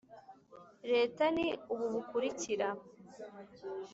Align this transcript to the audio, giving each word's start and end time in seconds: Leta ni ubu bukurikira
Leta 0.91 1.23
ni 1.35 1.47
ubu 1.73 1.85
bukurikira 1.93 2.67